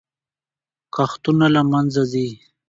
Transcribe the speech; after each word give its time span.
کښتونه 0.95 1.45
له 1.55 1.61
منځه 1.71 2.01
ځي. 2.11 2.27